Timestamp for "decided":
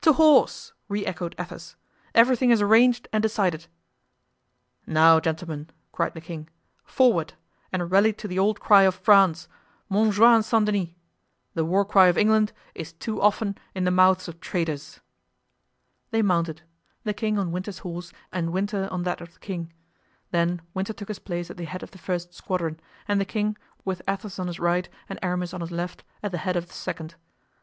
3.22-3.66